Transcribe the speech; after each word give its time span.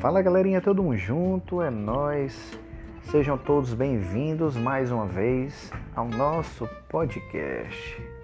Fala 0.00 0.20
galerinha, 0.20 0.60
todo 0.60 0.82
mundo 0.82 0.96
junto, 0.96 1.62
é 1.62 1.70
nós. 1.70 2.58
Sejam 3.04 3.38
todos 3.38 3.72
bem-vindos 3.72 4.54
mais 4.54 4.92
uma 4.92 5.06
vez 5.06 5.72
ao 5.94 6.06
nosso 6.06 6.68
podcast. 6.88 8.15